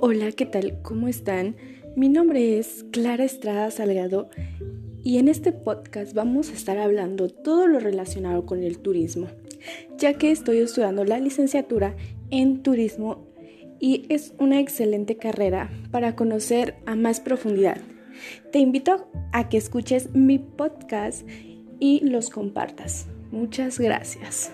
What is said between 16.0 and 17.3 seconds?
conocer a más